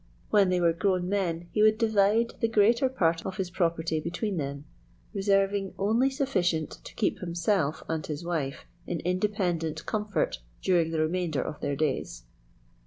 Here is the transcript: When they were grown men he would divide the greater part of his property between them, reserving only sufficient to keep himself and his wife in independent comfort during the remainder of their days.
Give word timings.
When 0.31 0.49
they 0.49 0.59
were 0.59 0.73
grown 0.73 1.07
men 1.09 1.47
he 1.51 1.61
would 1.61 1.77
divide 1.77 2.33
the 2.39 2.47
greater 2.47 2.89
part 2.89 3.23
of 3.23 3.37
his 3.37 3.51
property 3.51 3.99
between 3.99 4.37
them, 4.37 4.65
reserving 5.13 5.75
only 5.77 6.09
sufficient 6.09 6.71
to 6.85 6.95
keep 6.95 7.19
himself 7.19 7.83
and 7.87 8.03
his 8.03 8.23
wife 8.25 8.65
in 8.87 8.99
independent 9.01 9.85
comfort 9.85 10.39
during 10.63 10.89
the 10.89 10.97
remainder 11.01 11.43
of 11.43 11.61
their 11.61 11.75
days. 11.75 12.23